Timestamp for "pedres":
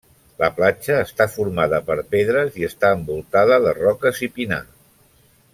2.17-2.57